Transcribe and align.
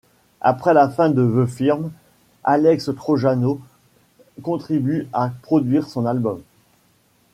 Après 0.41 0.73
la 0.73 0.89
fin 0.89 1.09
de 1.11 1.23
The 1.23 1.47
Firm, 1.47 1.91
Alex 2.43 2.89
Trojano 2.97 3.61
contribue 4.41 5.07
à 5.13 5.29
produire 5.43 5.87
son 5.87 6.07
album'. 6.07 6.41